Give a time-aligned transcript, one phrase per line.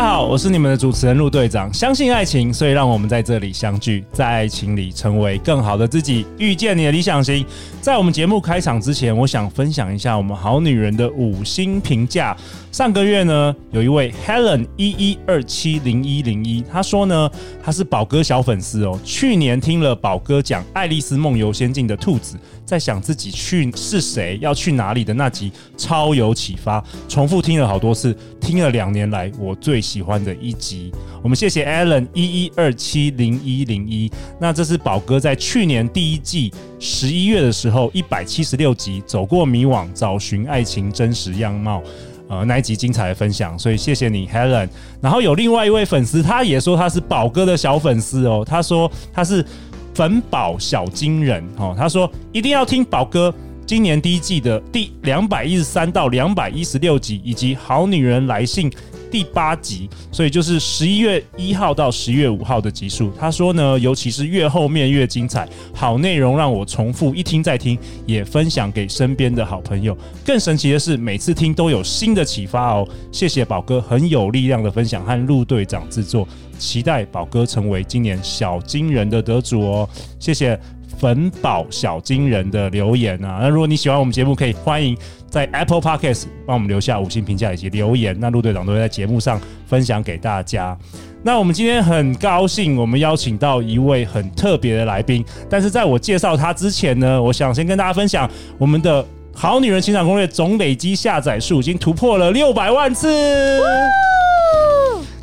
[0.00, 1.70] 大家好，我是你们的主持人陆队长。
[1.74, 7.44] 相信爱情，所以让我们在这里相聚，在爱情里成为更好的自己，遇见你的理想型。
[7.82, 12.34] 在我们节目开场之前，我想分享一下我们好女人的五星评价。
[12.72, 17.30] 上个月呢，有一位 Helen 一一二七零一零一，她说呢，
[17.62, 18.98] 她是宝哥小粉丝哦。
[19.04, 30.92] 去年听了宝哥讲《爱丽丝梦游仙境》的兔子，在想自己去是谁，要去哪里的那集，超有启发，重复听了好多次，听了两年来我最喜欢的一集。
[31.20, 34.08] 我们谢谢 Alan 一一二七零一零一。
[34.38, 41.82] 那这是宝哥在去年第一季十一月的时候，一百七十六集走过迷惘，找寻爱情真实样貌，
[42.28, 44.68] 呃，那一集精彩的分享，所以谢谢你，Helen。
[45.00, 49.44] 然后有另外一位粉丝，他也说他是宝哥的小粉丝哦，他说他是
[49.92, 53.34] 粉宝小金人哦，他说一定要听宝哥
[53.66, 58.70] 今年第一季的第两百一十三到两百一十六集，以及好女人来信。
[59.10, 63.10] 第八集，所以就是十一月一号到十月五号的集数。
[63.18, 69.96] 他说呢，尤其是越后面越精彩，好内容让我重复一听再听，也分享给身边的好朋友。
[70.24, 72.88] 更神奇的是，每次听都有新的启发哦。
[73.10, 76.26] 谢谢宝哥很有力量的分享和陆队长制作，
[76.58, 79.88] 期待宝哥成为今年小金人的得主哦。
[80.18, 80.58] 谢谢。
[80.98, 84.94] 粉宝小金人的留言啊，那如果你喜欢我们节目，可以欢迎
[85.30, 90.76] 在 Apple Podcast 帮我们留下五星评价以及留言，那陆队长都会在节目上分享给大家。
[91.22, 103.08] 那我们今天很高兴，我们邀请到一位很特别的来宾，但是在我介绍他之前呢，我想先跟大家分享我们的好女人情场攻略总累积下载数已经突破了六百万次。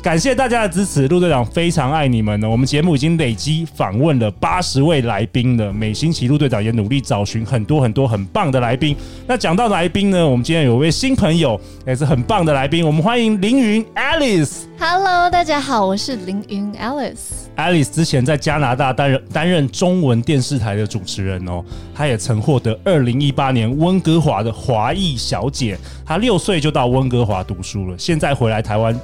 [0.08, 2.48] 感谢大家的支持，陆队长非常爱你们呢。
[2.48, 8.96] 我们节目已经累积访问了八十位来宾了，每星期陆队长也努力找寻很多很多很棒的来宾。
[9.26, 14.62] 那讲到来宾呢，我们今天有一位新朋友，也是很棒的来宾，我们欢迎凌云 Alice。
[14.78, 17.44] Hello，大家好，我是凌云 Alice。
[17.58, 21.62] Alice 之前在加拿大担任担任中文电视台的主持人哦，
[21.94, 25.76] 她也曾获得二零一八年温哥华的华裔小姐。
[26.06, 28.98] 她六岁就到温哥华读书了，现在回来台湾。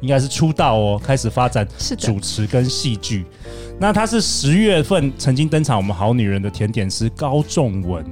[0.00, 1.66] 应该是出道哦，开始发展
[1.98, 3.24] 主持跟戏剧。
[3.78, 8.04] 那他是十月份曾经登场我们好女人的甜点师高仲文，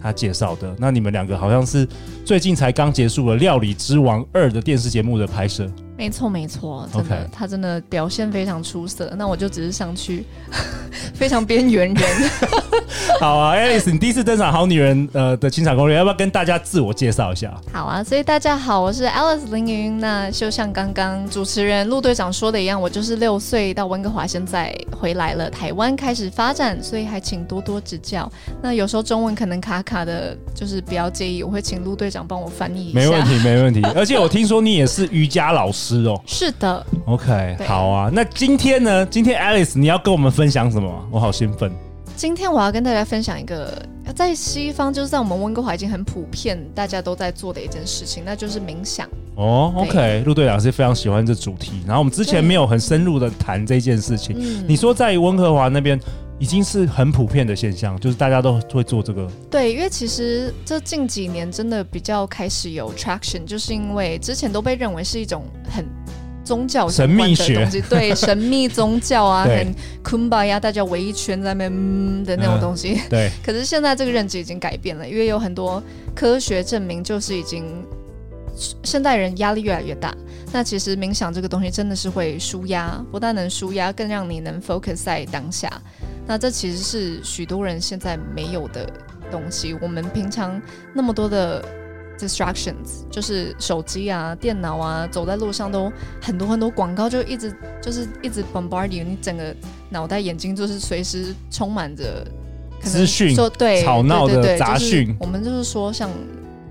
[0.00, 0.74] 他介绍的。
[0.78, 1.88] 那你们两个好像是
[2.24, 5.70] 最近才刚结束了《料理之王二》的电视节目的拍摄。
[5.96, 9.12] 没错，没错，真的.他真的表现非常出色。
[9.16, 10.24] 那我就只是上去，
[11.14, 12.30] 非常边缘人。
[13.20, 17.54] 好啊，Alice，你第一次登场《好女人》呃的情场攻略，要不要跟大家自我介绍一下？
[17.72, 20.00] 好啊，所以大家好，我是 Alice 凌云。
[20.00, 28.30] 那就像刚刚主持人陆队长说的一样，我就是六岁到温哥华，现在回来了台湾开始发展，所以还请多多指教。
[28.60, 32.98] 那有时候中文可能卡卡的，就是不要介意，我会请陆队长帮我翻译一下。
[32.98, 33.80] 没问题，没问题。
[33.94, 35.83] 而且我听说你也是瑜伽老师。
[35.84, 38.10] 是哦，是的，OK，好啊。
[38.10, 39.04] 那今天呢？
[39.04, 41.08] 今天 Alice 你要跟我们分享什么？
[41.10, 41.70] 我好兴奋。
[42.16, 43.84] 今天我要跟大家分享一个
[44.16, 49.06] 在西方，就是在我们温哥华已经很普遍，大家都在做的一件事情，那就是冥想。
[49.34, 51.82] 哦，OK，陆队长是非常喜欢这主题。
[51.86, 54.34] 然后我们之前没有很深入的谈这件事情。
[54.66, 56.00] 你说在温哥华那边
[56.44, 59.26] 已经是很普遍的现象，就是大家都会做这个。
[59.50, 65.86] 对，因为其实这近几年真的比较开始有 traction，就是因为之前都被认为是一种很
[66.44, 69.74] 宗教的东西，神秘学，对， 神秘宗教啊，很
[70.04, 73.00] Kumbaya，大家围一圈在那边、嗯、的那种东西。
[73.08, 73.30] 对。
[73.42, 75.82] 可是现在这个认知已经改变了，因为有很多
[76.14, 77.64] 科学证明，就是已经。
[78.84, 80.14] 现代人压力越来越大，
[80.52, 85.68] 那其实冥想这个东西真的是会舒压，不但能舒压，更让你能 focus 在当下。
[86.26, 88.88] 那这其实是许多人现在没有的
[89.30, 89.74] 东西。
[89.80, 90.60] 我们平常
[90.92, 91.64] 那么多的
[92.18, 99.54] distractions，就是手机啊、电脑啊，走在路上都很多很多广告，就一直就是一直 bombard you，你整个
[99.90, 102.26] 脑袋、眼睛就是随时充满着
[102.80, 105.18] 资讯，说对吵闹的杂讯、就是。
[105.20, 106.10] 我们就是说像。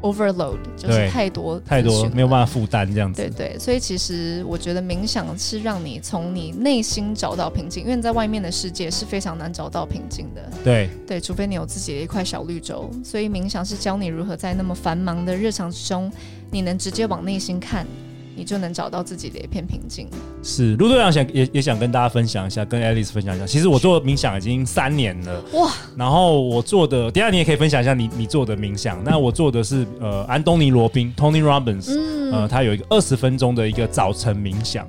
[0.03, 3.21] Overload 就是太多太多没有办法负担这样子。
[3.21, 10.41] 对对，所以其实我觉得冥想是让你从你内心找到平静，因为你在外面的世界是非常难找到平静的。
[10.61, 12.91] 对对，除非你有自己的一块小绿洲。
[13.01, 16.11] 所以冥想是教你如何在那么繁忙的日常之中，
[16.51, 17.87] 你能直接往内心看，
[18.35, 20.07] 你就能找到自己的一片平静。
[20.41, 23.45] 是陆队长想也也想跟大家分享一下，跟 Alice 分享一下。
[23.45, 29.03] 其实我做冥想已经三年了哇，然后我做的，第二你也可以分享一下你你做的冥想。
[29.03, 34.87] 那我做的是呃安东尼罗宾 Tony Robbins，嗯，呃他有一个二十分钟的一个早晨冥想。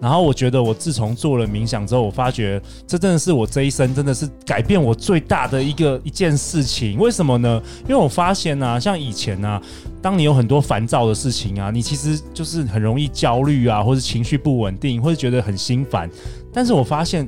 [0.00, 6.98] 然后我觉得，我自从做了冥想之后，我发觉这真的是我这一生真的是改变我最大的一个一件事情。
[6.98, 7.62] 为什么呢？
[7.84, 9.60] 因为我发现啊，像以前啊，
[10.02, 16.10] 当你有很多烦躁的事情啊，你其实就是很容易焦虑啊，或者情绪不稳定，或者觉得很心烦。
[16.52, 17.26] 但是我发现，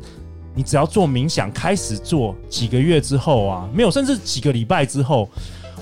[0.55, 5.29] 你只要做冥想，开始做几个月之后啊，没有，甚至几个礼拜之后。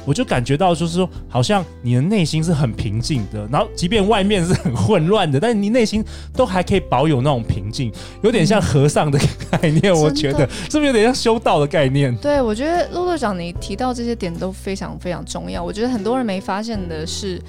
[0.06, 7.92] 我就感觉到，就是说，好像你的内心是很平静的，然后即便外面是很混乱的，但是你内心都还可以保有那种平静，
[8.22, 9.18] 有点像和尚的
[9.50, 9.92] 概念。
[9.92, 12.16] 嗯、我觉得是不是有点像修道的概念？
[12.16, 15.62] 对，我觉得陆队长你提到这些点都非常非常重要。
[15.62, 17.42] 我觉得很多人没发现的是。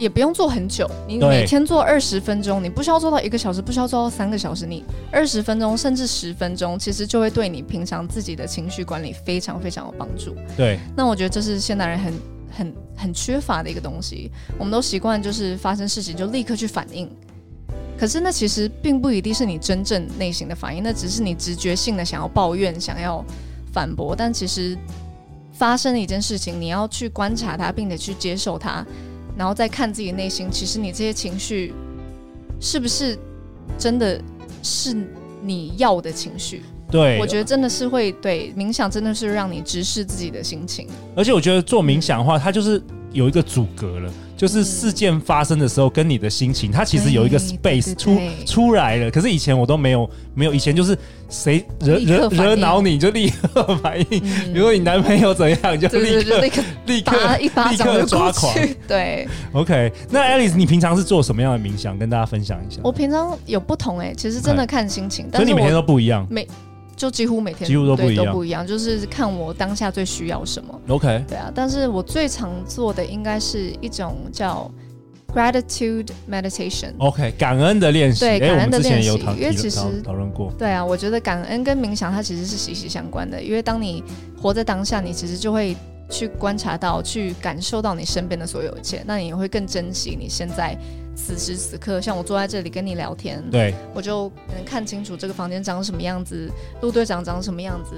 [0.00, 4.82] 也不用做很久，你每天做二十分钟，你不需要做到一个小时，不需要做到三个小时，你
[5.12, 10.34] 二十分钟甚至十分钟，其实就会对你平常自己的情绪管理非常非常有帮助。
[10.56, 12.14] 对，那我觉得这是现代人很
[12.50, 14.30] 很很缺乏的一个东西。
[14.58, 17.06] 我们都习惯就是发生事情就立刻去反应，
[17.98, 23.22] 可是那其实并不一定是你真正内心的反应，那只是你直觉性的想要抱怨、想要
[23.70, 24.16] 反驳。
[24.16, 24.74] 但其实
[25.52, 28.82] 发生了一件事情，你要去观察它，并且去接受它。
[29.40, 31.72] 然后再看自己内心，其实你这些情绪
[32.60, 33.18] 是不是
[33.78, 34.20] 真的
[34.62, 34.94] 是
[35.40, 36.60] 你要的情绪？
[36.90, 40.86] 对，我觉得真的是会对冥想，真的是让你直视自己的心情。
[41.16, 42.78] 而且我觉得做冥想的话，它就是
[43.12, 44.10] 有一个阻隔了。
[44.36, 49.10] 就是事件发生的时候，跟你的心情，它其实有一个 space 出出来了。
[49.10, 50.96] 可是以前我都没有，没有以前就是
[51.28, 54.06] 谁惹惹惹恼你就立刻反应。
[54.08, 56.40] 比如说你男朋友怎样，就立刻
[56.86, 58.50] 立刻 一巴掌就抓狂。
[58.88, 59.92] 对，OK。
[60.08, 61.98] 那 Alice，你平常是做什么样的冥想？
[61.98, 62.80] 跟大家分享一下。
[62.82, 65.30] 我平常有不同哎，其实真的看心情。
[65.30, 66.26] 所以你每天都不一样。
[66.30, 66.48] 每
[67.00, 70.78] 就几乎每天几乎都不一样，都不一样，就是看我当下最需要什么。
[70.88, 74.70] OK，对啊，但是我最常做的应该是一种叫
[75.32, 76.92] gratitude meditation。
[76.98, 78.20] OK，感恩的练习。
[78.20, 79.18] 对，感恩的练习。
[79.38, 80.52] 因为其实讨论过。
[80.58, 84.04] 对啊，我觉得感恩跟冥想它其实是息息相关的，因为当你
[84.38, 85.74] 活在当下，你其实就会
[86.10, 90.76] 去观察到、去感受到你身边的所有一切，那你也会更珍惜你现在。
[91.26, 96.50] 此时此刻，像我坐在这里跟你聊天，对，我就能看清楚这个房间长什么样子，
[96.80, 97.94] 陆队长长什么样子，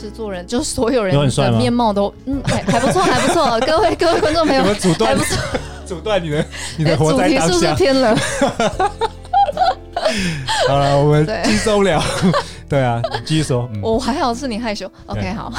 [0.00, 3.60] 制作人就所有人的面貌都，嗯，还还不错，还不错。
[3.60, 5.36] 各位各位观众朋友，阻断，还不错，
[5.86, 6.44] 阻断你的
[6.76, 7.46] 你的活在当下。
[7.46, 8.16] 主题是不是偏了？
[10.68, 12.02] 好了，我们轻松聊。
[12.68, 13.68] 对啊，继续说。
[13.82, 14.90] 我还好是你害羞。
[15.06, 15.52] OK，好。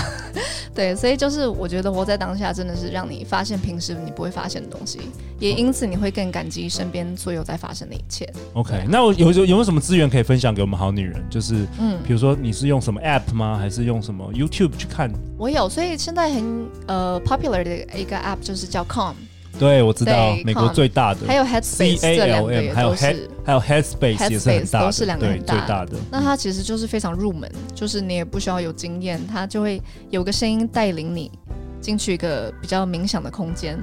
[0.75, 4.99] 对，所以就是我觉得活在当下真的是让你发现平时你不会发现的东西，
[5.39, 8.29] 也因此你会更感激身边所有在发生的一切。
[8.53, 11.23] OK，那我有有有没有什么资源可以分享给我们好女人？
[11.29, 13.57] 就是嗯，比如说你是用什么 App 吗？
[13.57, 15.09] 还是用什么 YouTube 去看？
[15.37, 19.13] 我有，所以现在很呃 popular 的一个 App 就是叫 Calm。
[19.57, 25.67] 对，我知道美国最大的，还有 Headspace 这两个也都是，还有 Headspace 也是很大的，都是两个很大的。
[25.67, 31.31] 大的那它其实就是非常入门，就是你也不需要有经验，它就会有个声音带领你
[31.79, 33.77] 进去一个比较冥想的空间。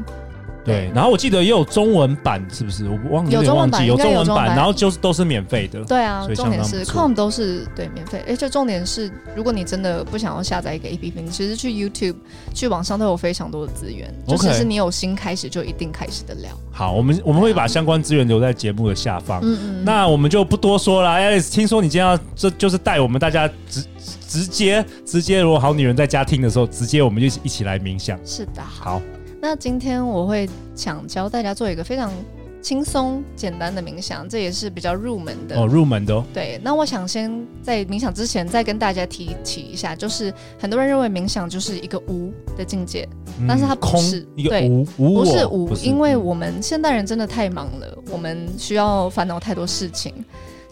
[0.65, 2.89] 对，然后我记得也有中文版，是不是？
[2.89, 5.83] 我忘记有中文版，有中文版，然后就是都是免费的。
[5.85, 12.15] 对啊，重点是 Com 都是对免费，而且重点是，如果你真的不想要下载一个 APP，你其实去 YouTube
[12.55, 16.49] 去网上都有非常多的资源，就其实你有心开始就一定开始得了。
[16.71, 19.41] 好，我们我们会把相关资源留在节目的下方。
[19.43, 19.85] 嗯嗯。
[19.85, 23.85] 那我们就不多说了，Alice，听说你今天要这就是带我们大家直
[24.29, 28.17] 直接直接，如果好女人在家听的时候，直接我们就一起来冥想。
[28.25, 29.03] 是的，好。
[29.45, 32.13] 那今天我会想教大家做一个非常
[32.61, 36.25] 轻松简单的冥想，这也是比较入门的哦，入门的哦。
[36.33, 43.09] 对，那我想先在冥想之前再跟大家提起一下，就是很多人认为冥想就是一个无的境界，
[43.41, 50.15] 嗯、但是它不是，一个无，对，无不是无，因为我们现代人真的太忙了，我们需要烦恼太多事情。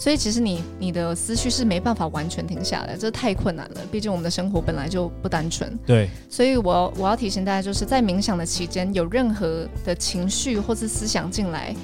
[0.00, 3.80] 所以其实你你的思绪是没办法完全停下来，这太困难了。
[3.92, 5.78] 毕竟我们的生活本来就不单纯。
[5.84, 6.08] 对。
[6.30, 11.76] 所以我我要提醒大家，就是在冥想的期间，有任何的情绪或是思想进来，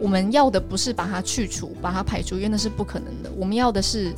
[0.00, 3.30] 我们要的不是把它去除、把它排除，因为那是不可能的。
[3.36, 4.12] 我们要的是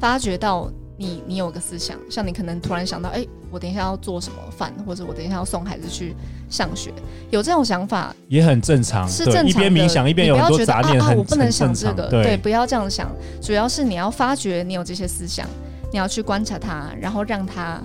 [0.00, 0.72] 发觉到。
[0.98, 6.14] 你你有个思想，像你可能突然想到，哎、欸，我等一下要做什么饭，或者我等一下要送孩子去
[6.50, 6.92] 上学，
[7.30, 9.48] 有这种想法也很正常，是正常的。
[9.48, 13.10] 一边冥想一边有很多杂念，啊，我不能想这个，对，对，不要这样想。
[13.40, 15.48] 主要是你要发觉你有这些思想，
[15.92, 17.80] 你要去观察它，然后让它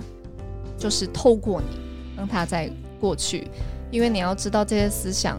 [0.76, 1.78] 就是透过你，
[2.16, 2.68] 让它再
[3.00, 3.48] 过去，
[3.92, 5.38] 因为你要知道这些思想。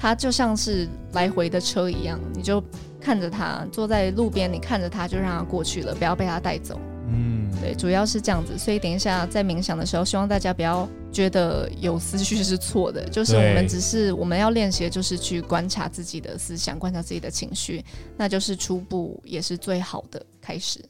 [0.00, 2.62] 它就像是来回的车一样，你就
[3.00, 6.78] 看着它，坐在路边，你看着它，就让它过去了，不要被它带走。
[7.10, 8.58] 嗯，对，主要是这样子。
[8.58, 17.84] 所以等一下在冥想的时候，希望大家不要觉得有思绪是错的，就是我们只是我们要练习的就是去观察自己的思想，观察自己的情绪，
[18.16, 20.84] 那就是初步也是最好的开始。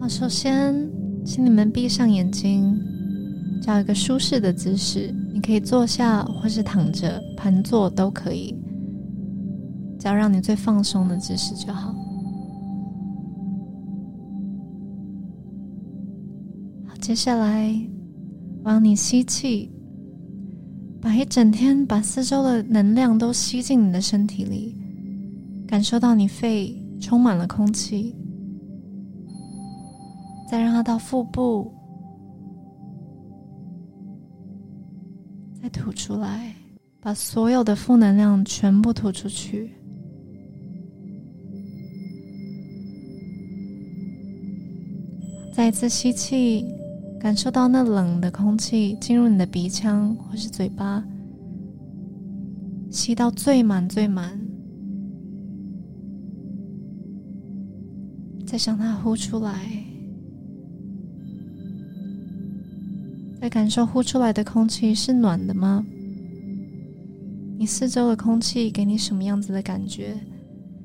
[0.00, 0.88] 好，首先。
[1.28, 2.80] 请你们闭上眼睛，
[3.60, 5.12] 找一个舒适的姿势。
[5.34, 8.54] 你可以坐下，或是躺着、盘坐都可以，
[10.06, 11.92] 要让你最放松的姿势就好。
[16.86, 17.74] 好，接下来，
[18.62, 19.68] 往你吸气，
[21.00, 24.76] 把一整天、把四周的能量都吸进你的身体里，
[25.66, 28.14] 感受到你肺充满了空气。
[30.48, 31.74] 再让它到腹部，
[35.60, 36.54] 再吐出来，
[37.00, 39.72] 把所有的负能量全部吐出去。
[45.56, 46.66] 再一次吸气，
[47.18, 51.02] 感受到那冷的空气进入你的鼻腔或是嘴巴，
[52.90, 54.38] 吸到最满最满，
[58.46, 59.54] 再向它呼出来。
[63.40, 65.82] 再感受呼出来的空气是暖的吗？
[67.56, 70.14] 你四周的空气给你什么样子的感觉？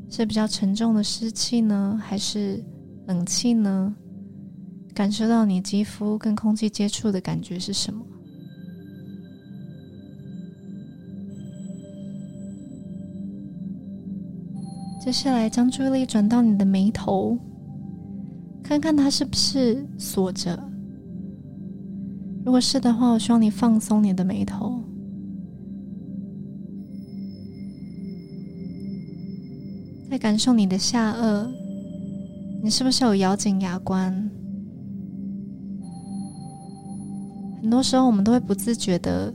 [0.09, 2.63] 是比较沉重的湿气呢，还是
[3.07, 3.93] 冷气呢？
[4.93, 8.05] 感受到你肌肤跟空气接触的感觉是什么？
[15.03, 17.35] 接下来将注意力转到你的眉头，
[18.61, 20.61] 看看它是不是锁着。
[22.45, 24.79] 如果是的话，我希望你放松你的眉头，
[30.09, 31.49] 再感受你的下颚，
[32.61, 34.29] 你是不是有咬紧牙关？
[37.71, 39.33] 很多时候，我们都会不自觉的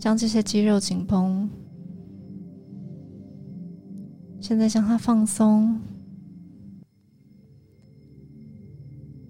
[0.00, 1.48] 将这些肌肉紧绷。
[4.40, 5.80] 现在将它放松，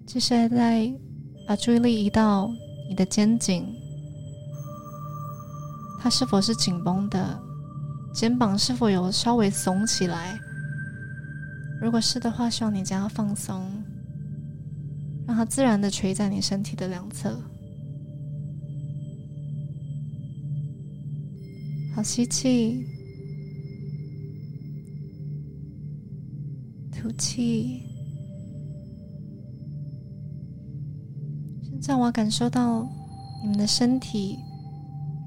[0.03, 0.91] 接下来再
[1.47, 2.49] 把注意力移到。
[2.89, 3.67] 你的肩颈，
[5.99, 7.39] 它是否是紧绷的？
[8.15, 10.39] 肩膀是否有稍微耸起来？
[11.79, 13.69] 如果是的话，希望你将它放松，
[15.27, 17.39] 让它自然的垂在你身体的两侧。
[21.97, 22.85] 好，吸气，
[26.91, 27.81] 吐气。
[31.63, 32.87] 现在我感受到
[33.41, 34.37] 你们的身体。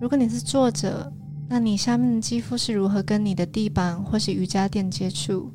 [0.00, 1.12] 如果你是坐着，
[1.49, 5.50] 那你下面的肌肤是如何跟你的地板或是瑜伽垫接触？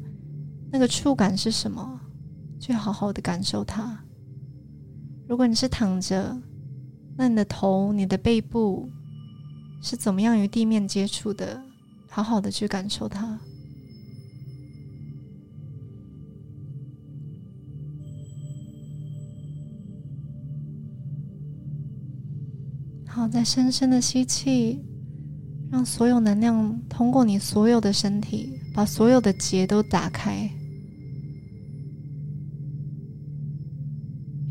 [0.69, 1.97] 那个触感是什么？
[2.59, 4.03] 去好好的感受它。
[5.29, 6.37] 如果你是躺着，
[7.15, 8.89] 那你的头、你的背部
[9.81, 11.61] 是怎么样与地面接触的？
[12.09, 13.39] 好好的去感受它。
[23.05, 24.83] 好，再深深的吸气，
[25.71, 30.49] 让所有能量通过你所有的身体，把所有的结都打开，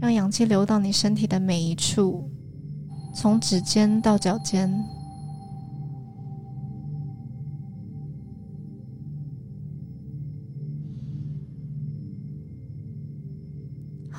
[0.00, 2.30] 让氧气流到你身体的每一处，
[3.14, 4.70] 从指尖到脚尖。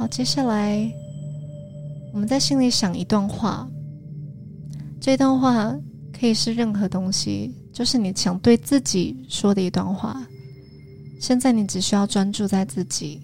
[0.08, 0.92] 接下来
[2.14, 3.68] 我们在心里想一段话。
[5.00, 5.76] 这段话
[6.18, 10.26] 可以是任何东西，就是你想对自己说的一段话。
[11.20, 13.22] 现在你只需要专注在自己，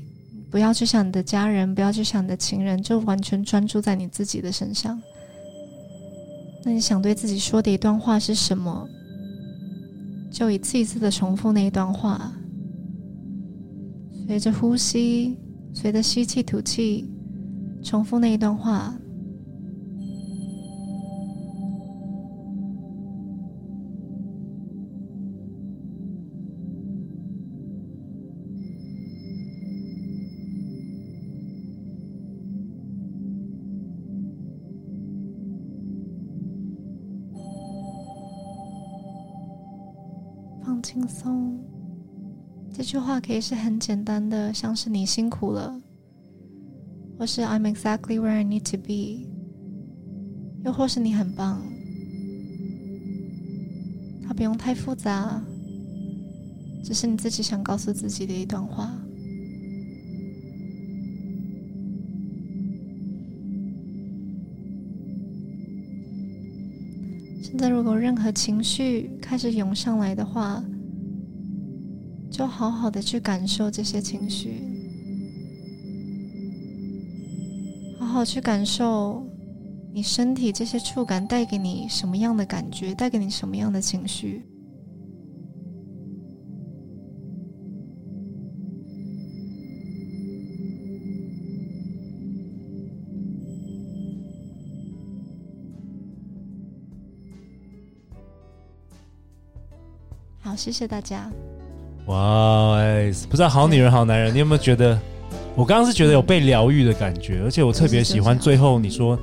[0.49, 5.01] 不要去想你的家人，不要去想你的情人，就完全专注在你自己的身上。
[6.63, 8.87] 那你想对自己说的一段话是什么？
[10.31, 12.31] 就一次一次的重复那一段话，
[14.27, 15.37] 随着呼吸，
[15.73, 17.09] 随着吸气吐气，
[17.83, 18.93] 重复那一段话。
[40.63, 41.60] 放轻松，
[42.81, 45.79] 这句话可以是很简单的，像是你辛苦了，
[47.15, 49.29] 或是 I'm exactly where I need to be，
[50.65, 51.61] 又或是你很棒，
[54.25, 55.43] 它不用太复杂，
[56.83, 58.91] 只是你自己想告诉自己的一段话。
[67.43, 70.65] 现在，如果任何情绪开始涌上来的话，
[72.41, 74.63] 就好好的去感受这些情绪，
[77.99, 79.23] 好好去感受
[79.93, 84.41] 你身体这些触感带给你什么样的感觉，带给你什么样的情绪。
[100.39, 101.31] 好，谢谢大家。
[102.11, 104.99] 哇，哎，不知道好女人好男人，你有没有觉得？
[105.55, 109.17] 我刚刚是觉得有被疗愈的感觉，而且我特别喜欢最后你说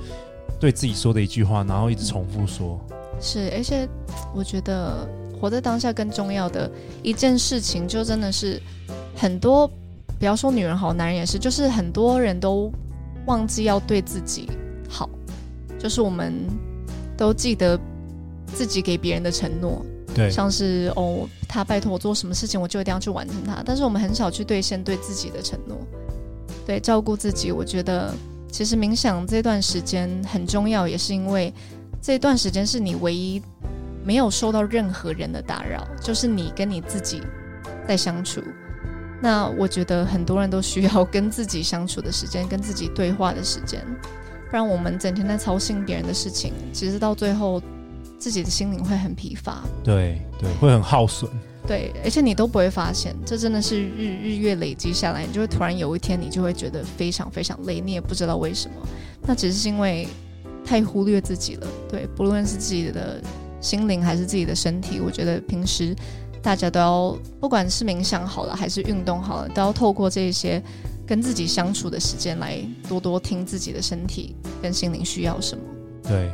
[0.59, 2.81] 对自己说的一句话，然后一直重复说。
[3.21, 3.87] 是，而且
[4.35, 5.07] 我觉得
[5.39, 6.71] 活在当下更重要的
[7.03, 8.61] 一件事情，就真的是
[9.15, 9.71] 很多，
[10.19, 12.73] 不要说女人好，男人也是，就是很多人都
[13.27, 14.49] 忘记要对自己
[14.89, 15.09] 好，
[15.79, 16.35] 就是我们
[17.19, 17.79] 都记得
[18.47, 19.85] 自己给别人的承诺。
[20.15, 23.63] 对，像是哦，他拜托我做什么事情，我就一定要去完成它。
[23.65, 25.77] 但是我们很少去兑现对自己的承诺，
[26.67, 27.53] 对，照顾自己。
[27.53, 28.13] 我觉得
[28.51, 31.53] 其实冥想这段时间很重要，也是因为
[32.03, 33.41] 这段时间是你唯一
[34.03, 37.23] 没有受到任何人的打扰，就是你跟你自己
[37.87, 38.43] 在相处。
[39.21, 43.85] 那我觉得很多人都需要跟自己相处的时间，跟自己对话的时间，
[44.51, 47.63] 不然我们整天在操心别人的事情，其实到最后。
[48.19, 51.31] 自己的心灵会很疲乏，对对，会很耗损，
[51.67, 58.75] 对，而且你都不会发现，这真的是日日月累积下来，你就会突然有一天，你就会觉得非常非常累，你也不知道为什么，
[59.23, 60.09] 那只是因为
[60.65, 63.23] 太忽略自己了，对，不论是自己的
[63.61, 65.95] 心灵还是自己的身体，我觉得平时
[66.43, 70.61] 大家都要，不管是冥想好了还是运动好了，都要透过这些
[71.07, 72.59] 跟自己相处的时间来
[72.89, 75.63] 多多听自己的身体跟心灵需要什么，
[76.03, 76.31] 对。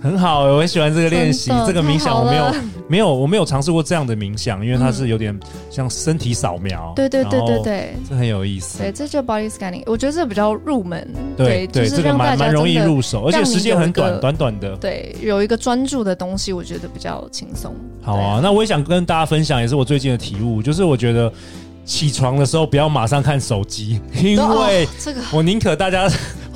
[0.00, 2.54] 很好，我很喜欢这个练习，这个冥想我没有
[2.88, 5.38] 没有我没有尝试过这样的冥想，因为它是有点
[5.70, 8.78] 像身体扫描，对对对对对，这很有意思。
[8.78, 11.06] 对，这就 body scanning，我觉得这比较入门，
[11.36, 14.76] 对对，这个蛮蛮容易入手，而且时间很短，短短的。
[14.76, 17.74] 对，有一个专注的东西，我觉得比较轻松。
[18.00, 21.32] 好啊，那我也想跟大家分享，也是我最近的体悟，就是我觉得
[21.84, 26.08] 起床的时候不要马上看手机，因为这个我宁可大家。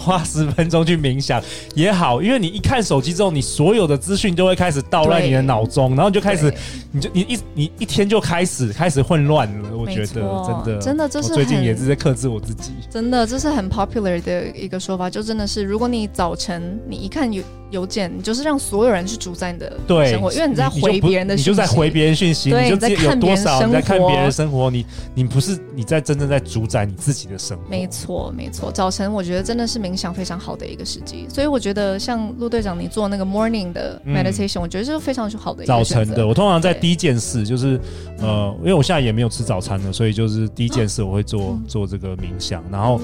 [0.02, 1.40] 花十分钟去冥想
[1.74, 6.52] 也好，因为你一看手机之后，你所有的资讯就会开始倒乱你的脑中，然后就开始，
[6.90, 9.76] 你就你一你一天就开始开始混乱了。
[9.76, 12.72] 我觉得真的真的，这是最近也是在克制我自己。
[12.90, 17.42] 真的，这是很 popular 的一个说法，就真的是，如果你早晨你一看有。
[17.72, 24.84] 邮件，你就是让所有人去主宰你的生活，对因为你在回别人的讯息，你就在回别人讯息，你就在看多少你在看别人生活，你
[25.14, 27.64] 你不是你在真正在主宰你自己的生活。
[27.70, 28.70] 没错，没错。
[28.70, 36.26] 早晨我觉得真的是冥想非常好的一个时机，所以我觉得像陆队长你做那个 morning 的 meditation，、嗯、我觉得是非常好的一个早晨的。
[36.26, 37.80] 我通常在第一件事就是
[38.18, 43.00] 呃，因为我现在也没有吃早餐了，所以就是第一件事我会做、嗯、做这个冥想，然后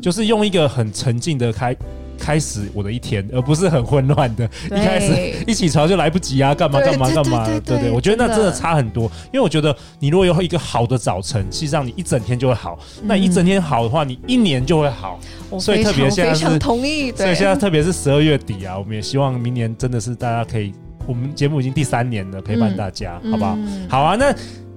[0.00, 1.76] 就是用一个很沉静的开。
[2.18, 4.44] 开始我的一天，而不是很混乱的。
[4.66, 7.46] 一开始一起床就来不及啊，干嘛干嘛干嘛？
[7.46, 9.04] 对对对，我觉得那真的差很多。
[9.26, 12.78] 因为我觉得你如果有一个好的早晨，实际上你一整天就会好。
[13.00, 15.18] 嗯、那一整天好的话，你一年就会好。
[15.58, 17.12] 所以特别现在是，同意。
[17.12, 20.72] 所以现在特别是十二月底啊，我们也希望明年真的是大家可以，
[21.06, 23.54] 我们节目已经第三年了，陪伴大家，嗯、好不好？
[23.56, 24.34] 嗯、好啊，那。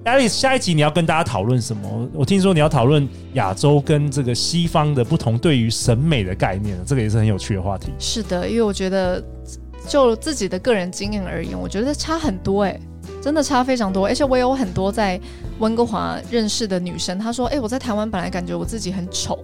[0.08, 2.08] 下下一集你要跟大家讨论什么？
[2.14, 7.92] 我听说你要讨论亚洲跟这个西方的不同对于审美的概念，这个也是很有趣的话题。
[7.98, 9.22] 是的，因为我觉得
[9.86, 12.80] 就自己的个人经验而言，我觉得差很多哎、
[13.22, 14.06] 真的差非常多。
[14.06, 15.20] 而且我有很多在
[15.58, 19.38] 温哥华认识的女生，她说：“哎、我在台湾本来感觉我自己很丑。”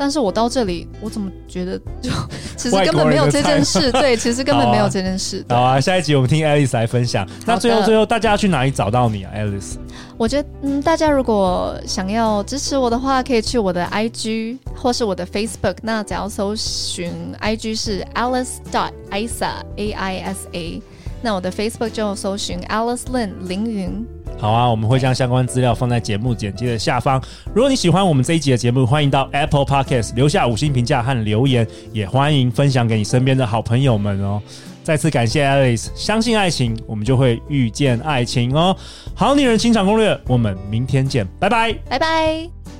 [0.00, 2.10] 但是我到这里，我怎么觉得就
[2.56, 3.92] 其实根本没有这件事？
[3.92, 5.44] 对，其实根本没有这件事。
[5.50, 7.28] 好啊，下一集我们听 Alice 来分享。
[7.44, 9.74] 那最后最后，大家要去哪里找到你啊，Alice？
[10.16, 15.76] 我觉得，嗯，大家如果想要支持我的话，可以去我的 IG 或是我的 Facebook。
[15.82, 20.82] 那只要搜寻 IG 是 Alice dot Aisa A I S A，
[21.20, 24.06] 那我的 Facebook 就搜寻 Alice Lin 凌云。
[24.40, 27.22] 好啊，我们会将相关资料放在节目简介的下方。
[27.54, 34.40] 如果你喜欢我们这一集的节目，欢迎到 Apple Podcast 留下五星评价和留言，也欢迎分享给你身边的好朋友们哦。
[34.82, 38.74] 再次感谢 Alice，相信爱情，我们就会遇见爱情哦。
[39.14, 42.79] 好女人情场攻略，我们明天见，拜拜，拜拜。